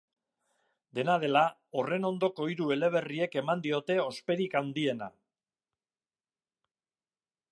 [0.99, 1.43] Dena dela,
[1.81, 5.13] horren ondoko hiru eleberriek eman diote osperik handiena.